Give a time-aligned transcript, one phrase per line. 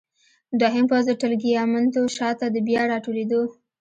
[0.59, 3.41] دوهم پوځ د ټګلیامنتو شاته د بیا راټولېدو.